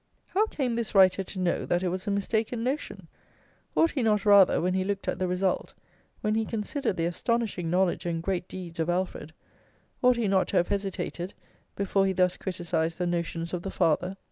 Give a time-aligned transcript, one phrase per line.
[0.29, 3.07] How came this writer to know that it was a mistaken notion?
[3.75, 5.75] Ought he not rather, when he looked at the result,
[6.21, 9.31] when he considered the astonishing knowledge and great deeds of Alfred
[10.01, 11.35] ought he not to have hesitated
[11.75, 14.17] before he thus criticised the notions of the father?